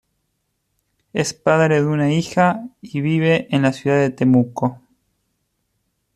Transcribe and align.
Es 1.13 1.35
padre 1.35 1.81
de 1.83 1.85
una 1.85 2.11
hija 2.11 2.67
y 2.81 3.01
vive 3.01 3.45
en 3.55 3.61
la 3.61 3.71
ciudad 3.71 3.97
de 3.99 4.09
Temuco. 4.09 4.81